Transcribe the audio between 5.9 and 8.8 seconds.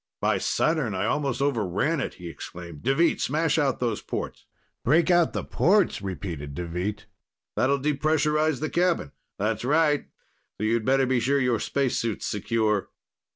repeated Deveet. "That'll depressurize the